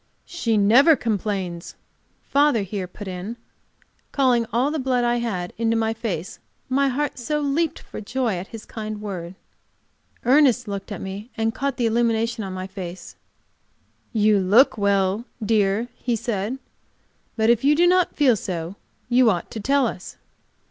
"She 0.25 0.57
never 0.57 0.95
complains," 0.95 1.75
father 2.23 2.63
here 2.63 2.87
put 2.87 3.07
in, 3.07 3.37
calling 4.11 4.47
all 4.51 4.71
the 4.71 4.79
blood 4.79 5.03
I 5.03 5.17
had 5.17 5.53
into 5.59 5.77
my 5.77 5.93
face, 5.93 6.39
my 6.69 6.87
heart 6.87 7.19
so 7.19 7.39
leaped 7.39 7.77
for 7.77 8.01
joy 8.01 8.35
at 8.37 8.47
his 8.47 8.65
kind 8.65 8.99
word. 8.99 9.35
Ernest 10.25 10.67
looked 10.67 10.91
at 10.91 11.01
me 11.01 11.29
and 11.37 11.53
caught 11.53 11.77
the 11.77 11.85
illumination 11.85 12.43
of 12.43 12.51
my 12.51 12.65
face. 12.65 13.15
"You 14.11 14.39
look 14.39 14.75
well, 14.75 15.25
dear," 15.45 15.87
he 15.97 16.15
said. 16.15 16.57
"But 17.35 17.51
if 17.51 17.63
you 17.63 17.75
do 17.75 17.85
not 17.85 18.15
feel 18.15 18.35
so 18.35 18.77
you 19.07 19.29
ought 19.29 19.51
to 19.51 19.59
tell 19.59 19.85
us. 19.85 20.17